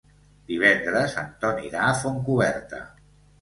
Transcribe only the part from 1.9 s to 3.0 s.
Fontcoberta.